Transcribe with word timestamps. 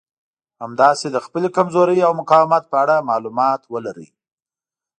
همداسې 0.63 1.07
د 1.11 1.17
خپلې 1.25 1.47
کمزورۍ 1.57 1.99
او 2.07 2.11
مقاومت 2.21 2.63
په 2.71 2.75
اړه 2.83 3.05
مالومات 3.09 3.61
ولرئ. 3.73 4.07